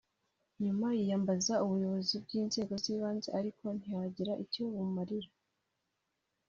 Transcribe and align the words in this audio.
nyuma 0.63 0.87
yiyambaza 0.97 1.53
ubuyobozi 1.65 2.15
bw’inzego 2.23 2.73
zibanze 2.83 3.29
ariko 3.39 3.63
ntihagira 3.77 4.33
icyo 4.43 4.59
bumumarira 4.73 5.29